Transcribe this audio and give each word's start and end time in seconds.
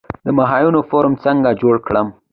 د 0.25 0.27
ماهیانو 0.37 0.79
فارم 0.89 1.13
څنګه 1.23 1.49
جوړ 1.61 1.75
کړم؟ 1.87 2.07